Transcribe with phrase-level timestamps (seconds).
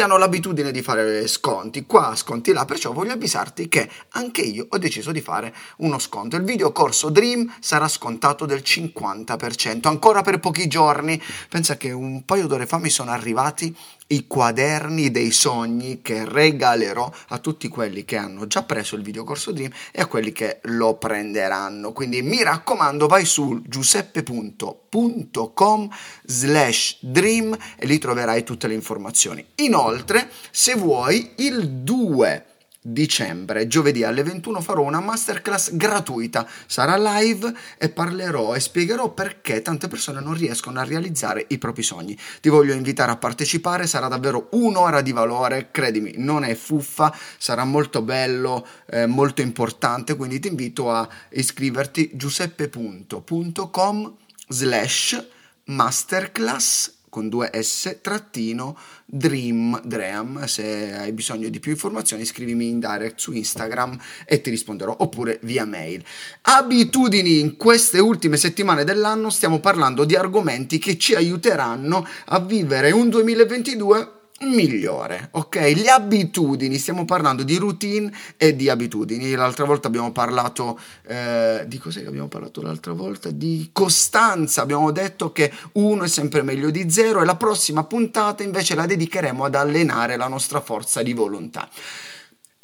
[0.00, 4.78] hanno l'abitudine di fare sconti qua, sconti là, perciò voglio avvisarti che anche io ho
[4.78, 6.36] deciso di fare uno sconto.
[6.36, 11.20] Il video corso Dream sarà scontato del 50%, ancora per pochi giorni.
[11.48, 13.76] Pensa che un paio d'ore fa mi sono arrivati
[14.08, 19.52] i quaderni dei sogni che regalerò a tutti quelli che hanno già preso il videocorso
[19.52, 21.92] Dream e a quelli che lo prenderanno.
[21.92, 25.88] Quindi mi raccomando, vai su giuseppepunto.com
[26.24, 29.46] slash dream e lì troverai tutte le informazioni.
[29.56, 32.46] Inoltre, se vuoi, il 2
[32.84, 39.62] dicembre, giovedì alle 21 farò una masterclass gratuita, sarà live e parlerò e spiegherò perché
[39.62, 42.18] tante persone non riescono a realizzare i propri sogni.
[42.40, 47.64] Ti voglio invitare a partecipare, sarà davvero un'ora di valore, credimi, non è fuffa, sarà
[47.64, 54.16] molto bello, eh, molto importante, quindi ti invito a iscriverti giuseppepunto.com
[54.48, 55.24] slash
[55.64, 58.74] masterclass con due S trattino
[59.04, 60.46] Dream Dream.
[60.46, 65.38] Se hai bisogno di più informazioni, scrivimi in direct su Instagram e ti risponderò oppure
[65.42, 66.02] via mail.
[66.40, 72.92] Abitudini in queste ultime settimane dell'anno stiamo parlando di argomenti che ci aiuteranno a vivere
[72.92, 75.56] un 2022 migliore, ok?
[75.76, 79.32] Le abitudini, stiamo parlando di routine e di abitudini.
[79.32, 83.30] L'altra volta abbiamo parlato eh, di cos'è che abbiamo parlato l'altra volta?
[83.30, 84.62] Di costanza.
[84.62, 88.86] Abbiamo detto che uno è sempre meglio di zero e la prossima puntata invece la
[88.86, 91.68] dedicheremo ad allenare la nostra forza di volontà.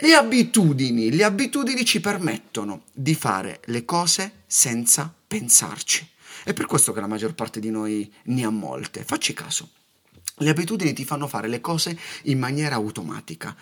[0.00, 6.08] Le abitudini, le abitudini ci permettono di fare le cose senza pensarci.
[6.44, 9.02] È per questo che la maggior parte di noi ne ha molte.
[9.02, 9.68] Facci caso.
[10.38, 13.56] Le abitudini ti fanno fare le cose in maniera automatica.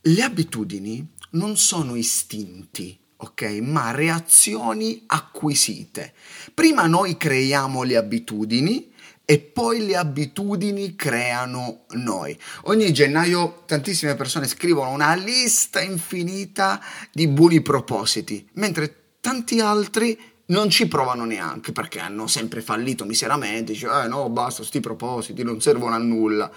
[0.00, 3.42] Le abitudini non sono istinti, ok?
[3.62, 6.12] Ma reazioni acquisite.
[6.54, 8.92] Prima noi creiamo le abitudini
[9.24, 12.38] e poi le abitudini creano noi.
[12.62, 16.80] Ogni gennaio tantissime persone scrivono una lista infinita
[17.12, 23.72] di buoni propositi, mentre tanti altri non ci provano neanche perché hanno sempre fallito miseramente,
[23.72, 26.50] dice eh no basta sti propositi non servono a nulla.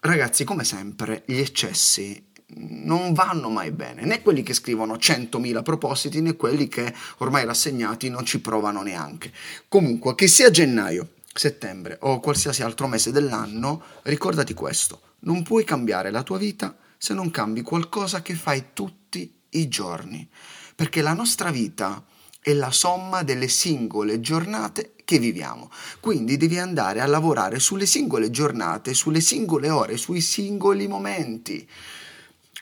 [0.00, 6.20] Ragazzi, come sempre, gli eccessi non vanno mai bene, né quelli che scrivono 100.000 propositi
[6.22, 9.32] né quelli che ormai rassegnati non ci provano neanche.
[9.68, 16.10] Comunque, che sia gennaio, settembre o qualsiasi altro mese dell'anno, ricordati questo, non puoi cambiare
[16.10, 20.28] la tua vita se non cambi qualcosa che fai tutti i giorni,
[20.74, 22.04] perché la nostra vita
[22.40, 25.70] è la somma delle singole giornate che viviamo.
[26.00, 31.66] Quindi devi andare a lavorare sulle singole giornate, sulle singole ore, sui singoli momenti.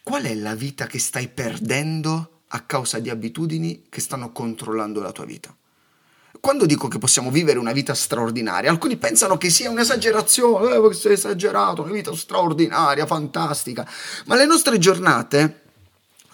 [0.02, 5.10] Qual è la vita che stai perdendo a causa di abitudini che stanno controllando la
[5.10, 5.54] tua vita?
[6.38, 11.14] Quando dico che possiamo vivere una vita straordinaria, alcuni pensano che sia un'esagerazione, eh, sei
[11.14, 13.88] esagerato, una vita straordinaria, fantastica,
[14.26, 15.65] ma le nostre giornate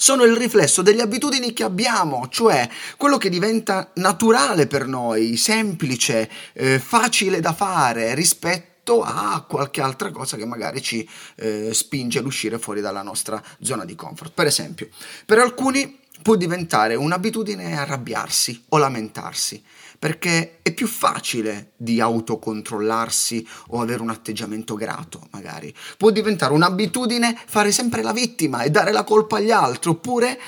[0.02, 6.28] sono il riflesso delle abitudini che abbiamo, cioè quello che diventa naturale per noi, semplice,
[6.54, 12.26] eh, facile da fare rispetto a qualche altra cosa che magari ci eh, spinge ad
[12.26, 14.32] uscire fuori dalla nostra zona di comfort.
[14.34, 14.88] Per esempio,
[15.24, 19.62] per alcuni può diventare un'abitudine arrabbiarsi o lamentarsi
[20.02, 25.72] perché è più facile di autocontrollarsi o avere un atteggiamento grato, magari.
[25.96, 30.40] Può diventare un'abitudine fare sempre la vittima e dare la colpa agli altri, oppure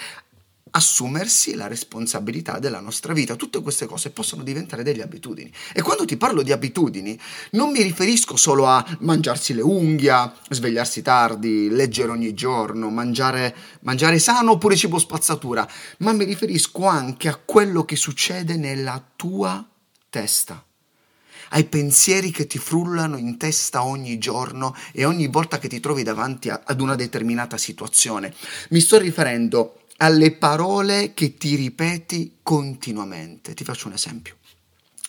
[0.77, 3.37] assumersi la responsabilità della nostra vita.
[3.37, 5.53] Tutte queste cose possono diventare delle abitudini.
[5.73, 7.19] E quando ti parlo di abitudini,
[7.53, 14.19] non mi riferisco solo a mangiarsi le unghie, svegliarsi tardi, leggere ogni giorno, mangiare, mangiare
[14.19, 15.69] sano oppure cibo spazzatura,
[15.99, 19.65] ma mi riferisco anche a quello che succede nella tua
[20.11, 20.62] testa
[21.50, 26.03] ai pensieri che ti frullano in testa ogni giorno e ogni volta che ti trovi
[26.03, 28.35] davanti a, ad una determinata situazione.
[28.70, 33.55] Mi sto riferendo alle parole che ti ripeti continuamente.
[33.55, 34.37] Ti faccio un esempio.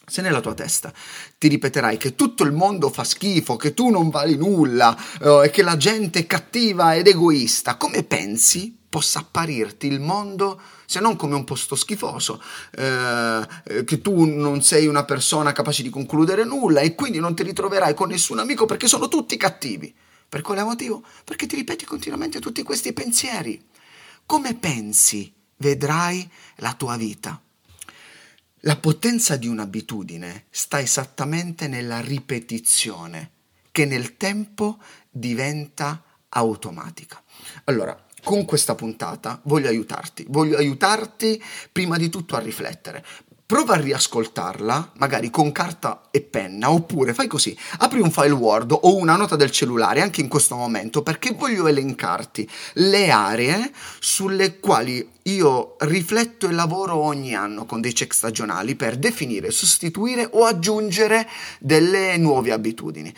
[0.08, 0.94] Se nella tua testa
[1.38, 5.50] ti ripeterai che tutto il mondo fa schifo, che tu non vali nulla eh, e
[5.50, 11.16] che la gente è cattiva ed egoista, come pensi possa apparirti il mondo se non
[11.16, 12.42] come un posto schifoso,
[12.78, 17.36] eh, eh, che tu non sei una persona capace di concludere nulla e quindi non
[17.36, 19.94] ti ritroverai con nessun amico perché sono tutti cattivi.
[20.30, 21.04] Per quale motivo?
[21.24, 23.60] Perché ti ripeti continuamente tutti questi pensieri
[24.26, 27.40] come pensi vedrai la tua vita?
[28.62, 33.32] La potenza di un'abitudine sta esattamente nella ripetizione,
[33.72, 34.80] che nel tempo
[35.10, 37.22] diventa automatica.
[37.66, 41.42] Allora, con questa puntata voglio aiutarti, voglio aiutarti
[41.72, 43.06] prima di tutto a riflettere.
[43.48, 48.72] Prova a riascoltarla, magari con carta e penna, oppure fai così, apri un file Word
[48.72, 54.58] o una nota del cellulare anche in questo momento perché voglio elencarti le aree sulle
[54.60, 60.46] quali io rifletto e lavoro ogni anno con dei check stagionali per definire, sostituire o
[60.46, 63.14] aggiungere delle nuove abitudini.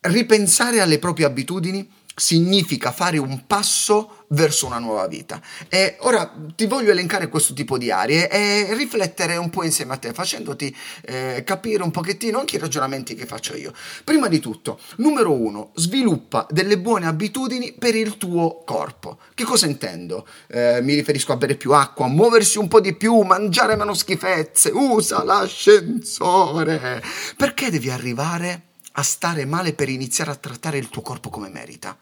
[0.00, 5.40] Ripensare alle proprie abitudini significa fare un passo verso una nuova vita.
[5.68, 9.96] E ora ti voglio elencare questo tipo di aree e riflettere un po' insieme a
[9.96, 13.72] te, facendoti eh, capire un pochettino anche i ragionamenti che faccio io.
[14.04, 19.18] Prima di tutto, numero uno, sviluppa delle buone abitudini per il tuo corpo.
[19.34, 20.26] Che cosa intendo?
[20.48, 24.70] Eh, mi riferisco a bere più acqua, muoversi un po' di più, mangiare meno schifezze,
[24.72, 27.02] usa l'ascensore.
[27.36, 31.96] Perché devi arrivare a stare male per iniziare a trattare il tuo corpo come merita.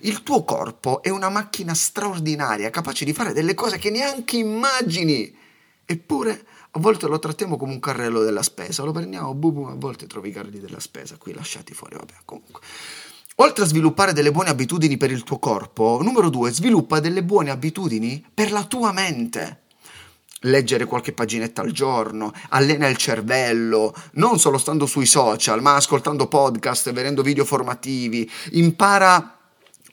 [0.00, 5.34] Il tuo corpo è una macchina straordinaria, capace di fare delle cose che neanche immagini.
[5.84, 10.06] Eppure a volte lo trattiamo come un carrello della spesa, lo prendiamo, bubu, a volte
[10.06, 12.60] trovi i carri della spesa qui lasciati fuori, vabbè, comunque.
[13.36, 17.50] Oltre a sviluppare delle buone abitudini per il tuo corpo, numero due, sviluppa delle buone
[17.50, 19.61] abitudini per la tua mente
[20.42, 26.26] leggere qualche paginetta al giorno, allena il cervello, non solo stando sui social, ma ascoltando
[26.26, 29.38] podcast, vedendo video formativi, impara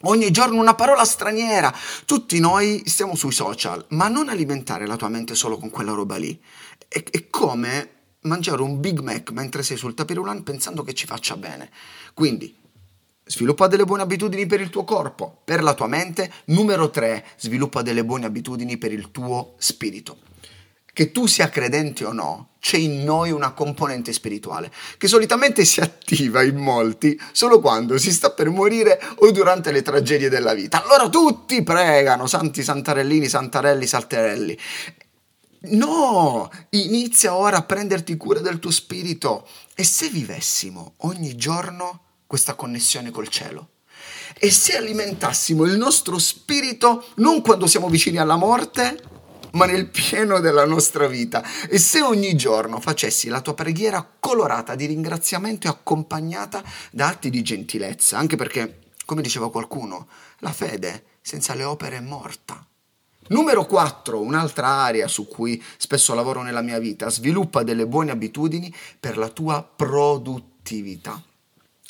[0.02, 1.74] ogni giorno una parola straniera.
[2.06, 6.18] Tutti noi stiamo sui social, ma non alimentare la tua mente solo con quella roba
[6.18, 6.40] lì.
[6.88, 7.90] È, è come
[8.22, 11.70] mangiare un Big Mac mentre sei sul tapirulan pensando che ci faccia bene.
[12.14, 12.56] Quindi,
[13.30, 16.34] Sviluppa delle buone abitudini per il tuo corpo, per la tua mente.
[16.46, 20.29] Numero 3, sviluppa delle buone abitudini per il tuo spirito
[21.00, 25.80] che tu sia credente o no, c'è in noi una componente spirituale che solitamente si
[25.80, 30.84] attiva in molti solo quando si sta per morire o durante le tragedie della vita.
[30.84, 34.60] Allora tutti pregano, santi santarellini, santarelli, salterelli.
[35.70, 39.48] No, inizia ora a prenderti cura del tuo spirito.
[39.76, 43.70] E se vivessimo ogni giorno questa connessione col cielo?
[44.38, 49.19] E se alimentassimo il nostro spirito non quando siamo vicini alla morte,
[49.52, 51.44] ma nel pieno della nostra vita.
[51.68, 57.30] E se ogni giorno facessi la tua preghiera colorata di ringraziamento e accompagnata da atti
[57.30, 60.08] di gentilezza, anche perché, come diceva qualcuno,
[60.40, 62.64] la fede senza le opere è morta.
[63.30, 68.74] Numero 4, un'altra area su cui spesso lavoro nella mia vita, sviluppa delle buone abitudini
[69.00, 71.22] per la tua produttività.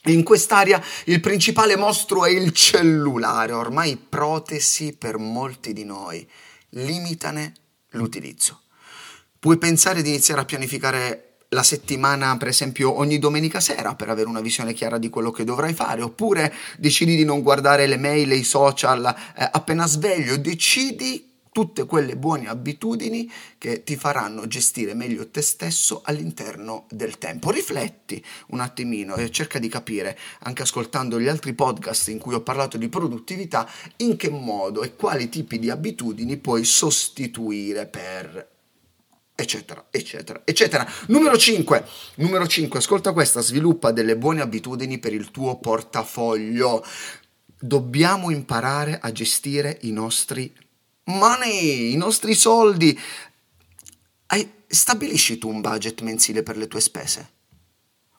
[0.06, 6.28] In quest'area il principale mostro è il cellulare, ormai protesi per molti di noi
[6.70, 7.54] limitane
[7.92, 8.62] l'utilizzo.
[9.40, 14.30] Puoi pensare di iniziare a pianificare la settimana, per esempio, ogni domenica sera per avere
[14.30, 18.32] una visione chiara di quello che dovrai fare, oppure decidi di non guardare le mail
[18.34, 19.06] i social
[19.36, 26.02] eh, appena sveglio, decidi tutte quelle buone abitudini che ti faranno gestire meglio te stesso
[26.04, 27.52] all'interno del tempo.
[27.52, 32.42] Rifletti un attimino e cerca di capire, anche ascoltando gli altri podcast in cui ho
[32.42, 38.58] parlato di produttività, in che modo e quali tipi di abitudini puoi sostituire per
[39.40, 40.88] eccetera, eccetera, eccetera.
[41.08, 41.86] Numero 5,
[42.16, 46.86] numero 5, ascolta questa, sviluppa delle buone abitudini per il tuo portafoglio.
[47.58, 50.54] Dobbiamo imparare a gestire i nostri
[51.10, 52.98] money, i nostri soldi.
[54.28, 57.38] Hai, stabilisci tu un budget mensile per le tue spese?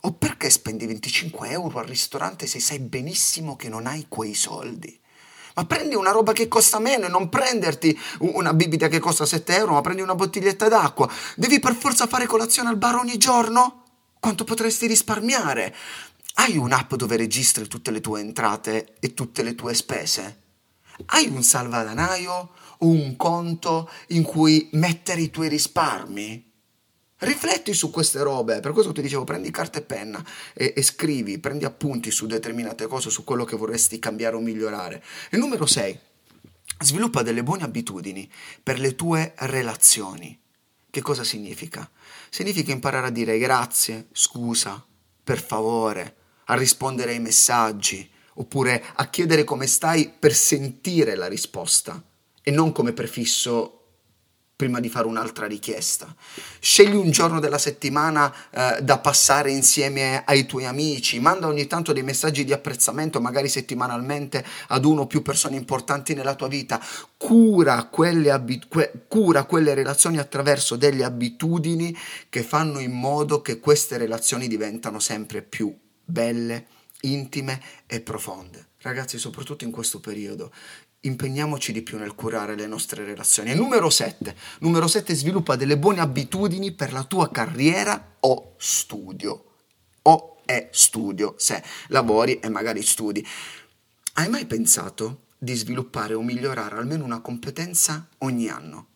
[0.03, 4.99] O perché spendi 25 euro al ristorante se sai benissimo che non hai quei soldi?
[5.55, 9.57] Ma prendi una roba che costa meno e non prenderti una bibita che costa 7
[9.57, 11.11] euro, ma prendi una bottiglietta d'acqua.
[11.37, 13.85] Devi per forza fare colazione al bar ogni giorno?
[14.19, 15.75] Quanto potresti risparmiare?
[16.35, 20.39] Hai un'app dove registri tutte le tue entrate e tutte le tue spese?
[21.07, 26.49] Hai un salvadanaio un conto in cui mettere i tuoi risparmi?
[27.23, 31.39] Rifletti su queste robe, per questo ti dicevo prendi carta e penna e, e, scrivi,
[31.39, 35.05] prendi appunti su determinate cose, su quello che vorresti cambiare o migliorare.
[35.29, 35.99] E numero 6,
[36.81, 38.31] sviluppa delle buone abitudini
[38.63, 40.39] per le tue relazioni.
[40.89, 41.89] Che cosa significa?
[42.31, 44.83] Significa imparare a dire grazie, scusa,
[45.23, 52.03] per favore, a rispondere ai messaggi, oppure a chiedere come stai per sentire la risposta
[52.43, 53.81] e non come prefisso
[54.61, 56.15] prima di fare un'altra richiesta.
[56.59, 61.95] Scegli un giorno della settimana eh, da passare insieme ai tuoi amici, manda ogni tanto
[61.95, 66.79] dei messaggi di apprezzamento, magari settimanalmente, ad uno o più persone importanti nella tua vita.
[67.17, 71.97] Cura quelle, abit- que- cura quelle relazioni attraverso delle abitudini
[72.29, 76.67] che fanno in modo che queste relazioni diventano sempre più belle,
[77.01, 78.67] intime e profonde.
[78.83, 80.53] Ragazzi, soprattutto in questo periodo,
[81.01, 83.51] impegniamoci di più nel curare le nostre relazioni.
[83.51, 84.35] E numero 7.
[84.61, 89.45] Numero 7 sviluppa delle buone abitudini per la tua carriera o studio.
[90.03, 93.27] O è studio, se lavori e magari studi.
[94.15, 98.89] Hai mai pensato di sviluppare o migliorare almeno una competenza ogni anno?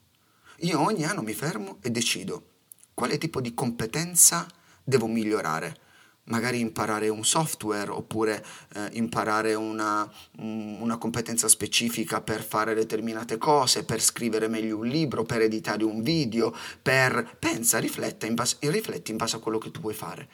[0.58, 2.50] Io ogni anno mi fermo e decido
[2.94, 4.46] quale tipo di competenza
[4.82, 5.78] devo migliorare
[6.24, 13.84] magari imparare un software oppure eh, imparare una, una, competenza specifica per fare determinate cose,
[13.84, 17.36] per scrivere meglio un libro, per editare un video, per...
[17.38, 20.28] pensa, rifletta in base, rifletti in base a quello che tu vuoi fare.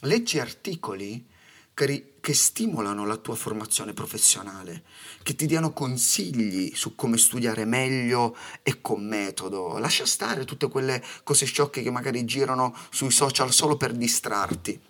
[0.00, 1.26] Leggi articoli
[1.72, 4.82] che, che stimolano la tua formazione professionale,
[5.22, 9.78] che ti diano consigli su come studiare meglio e con metodo.
[9.78, 14.88] Lascia stare tutte quelle cose sciocche che magari girano sui social solo per distrarti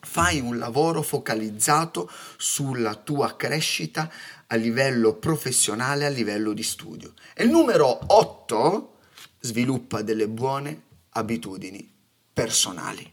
[0.00, 4.10] fai un lavoro focalizzato sulla tua crescita
[4.46, 7.12] a livello professionale, a livello di studio.
[7.34, 8.96] E il numero 8
[9.40, 11.90] sviluppa delle buone abitudini
[12.32, 13.12] personali.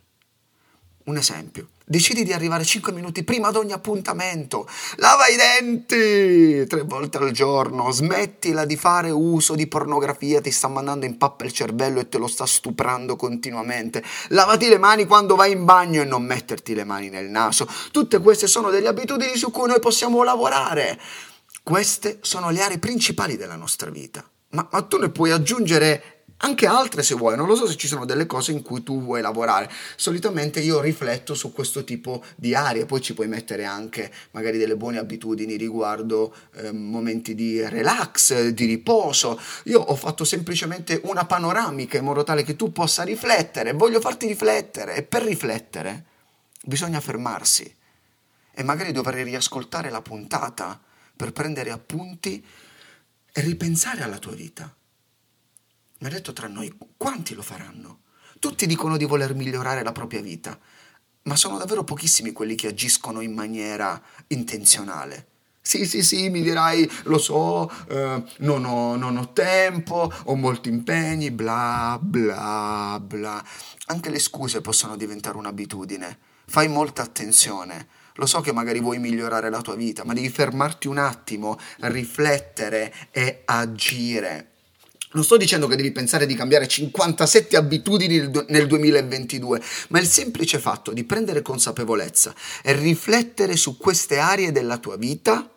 [1.06, 6.82] Un esempio, decidi di arrivare 5 minuti prima ad ogni appuntamento, lava i denti tre
[6.82, 11.52] volte al giorno, smettila di fare uso di pornografia, ti sta mandando in pappa il
[11.52, 16.06] cervello e te lo sta stuprando continuamente, lavati le mani quando vai in bagno e
[16.06, 17.68] non metterti le mani nel naso.
[17.92, 21.00] Tutte queste sono delle abitudini su cui noi possiamo lavorare.
[21.62, 24.24] Queste sono le aree principali della nostra vita.
[24.50, 27.88] Ma, ma tu ne puoi aggiungere anche altre se vuoi, non lo so se ci
[27.88, 29.72] sono delle cose in cui tu vuoi lavorare.
[29.96, 34.76] Solitamente io rifletto su questo tipo di aree, poi ci puoi mettere anche magari delle
[34.76, 39.40] buone abitudini riguardo eh, momenti di relax, di riposo.
[39.66, 44.28] Io ho fatto semplicemente una panoramica in modo tale che tu possa riflettere, voglio farti
[44.28, 46.06] riflettere e per riflettere
[46.64, 47.74] bisogna fermarsi
[48.52, 50.80] e magari dovrei riascoltare la puntata
[51.16, 52.44] per prendere appunti
[53.32, 54.74] e ripensare alla tua vita.
[56.00, 58.00] Ma detto tra noi, quanti lo faranno?
[58.40, 60.60] Tutti dicono di voler migliorare la propria vita,
[61.24, 65.28] ma sono davvero pochissimi quelli che agiscono in maniera intenzionale.
[65.62, 70.70] Sì, sì, sì, mi dirai, lo so, eh, non, ho, non ho tempo, ho molti
[70.70, 73.44] impegni, bla, bla, bla.
[73.88, 76.20] Anche le scuse possono diventare un'abitudine.
[76.46, 77.88] Fai molta attenzione.
[78.18, 82.94] Lo so che magari vuoi migliorare la tua vita, ma devi fermarti un attimo, riflettere
[83.10, 84.52] e agire.
[85.16, 90.60] Non sto dicendo che devi pensare di cambiare 57 abitudini nel 2022, ma il semplice
[90.60, 95.50] fatto di prendere consapevolezza e riflettere su queste aree della tua vita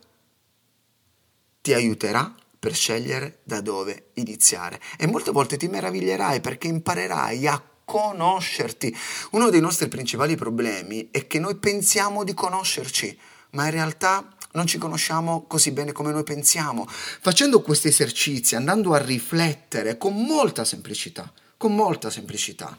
[1.60, 4.80] ti aiuterà per scegliere da dove iniziare.
[4.96, 8.96] E molte volte ti meraviglierai perché imparerai a conoscerti.
[9.32, 13.18] Uno dei nostri principali problemi è che noi pensiamo di conoscerci,
[13.50, 16.86] ma in realtà non ci conosciamo così bene come noi pensiamo.
[16.88, 22.76] Facendo questi esercizi, andando a riflettere con molta semplicità, con molta semplicità,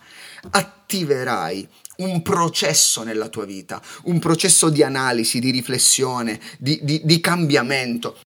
[0.49, 7.19] attiverai un processo nella tua vita, un processo di analisi, di riflessione, di, di, di
[7.19, 8.19] cambiamento.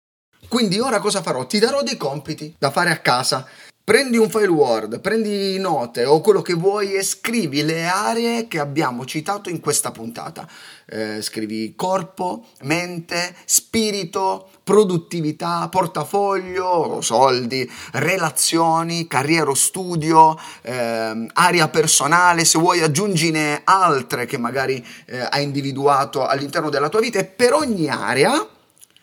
[0.48, 1.46] Quindi ora cosa farò?
[1.46, 3.46] Ti darò dei compiti da fare a casa
[3.90, 8.60] Prendi un file Word, prendi note o quello che vuoi e scrivi le aree che
[8.60, 10.48] abbiamo citato in questa puntata.
[10.86, 22.60] Eh, scrivi corpo, mente, spirito, produttività, portafoglio, soldi, relazioni, carriera studio, eh, area personale, se
[22.60, 27.88] vuoi aggiungine altre che magari eh, hai individuato all'interno della tua vita e per ogni
[27.88, 28.46] area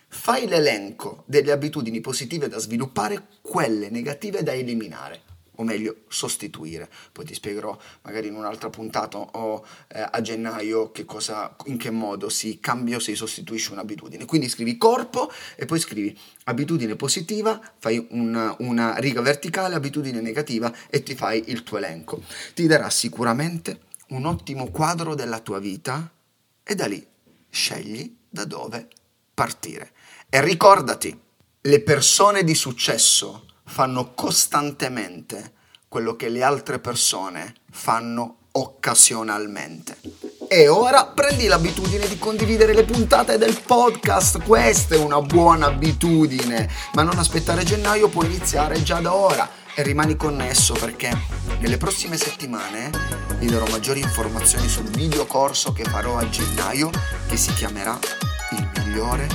[0.10, 5.22] Fai l'elenco delle abitudini positive da sviluppare, quelle negative da eliminare
[5.58, 6.90] o meglio sostituire.
[7.12, 11.92] Poi ti spiegherò magari in un'altra puntata o eh, a gennaio che cosa, in che
[11.92, 14.26] modo si cambia o si sostituisce un'abitudine.
[14.26, 20.74] Quindi scrivi corpo e poi scrivi abitudine positiva, fai una, una riga verticale, abitudine negativa
[20.90, 22.22] e ti fai il tuo elenco.
[22.54, 26.10] Ti darà sicuramente un ottimo quadro della tua vita
[26.64, 27.06] e da lì
[27.50, 28.88] scegli da dove
[29.34, 29.92] partire.
[30.30, 31.18] E ricordati,
[31.62, 35.54] le persone di successo fanno costantemente
[35.88, 39.98] quello che le altre persone fanno occasionalmente.
[40.50, 46.70] E ora prendi l'abitudine di condividere le puntate del podcast, questa è una buona abitudine,
[46.92, 49.50] ma non aspettare gennaio, puoi iniziare già da ora.
[49.74, 51.10] E rimani connesso perché
[51.60, 52.92] nelle prossime settimane
[53.38, 56.90] vi darò maggiori informazioni sul video corso che farò a gennaio
[57.28, 57.98] che si chiamerà
[58.52, 59.28] Il migliore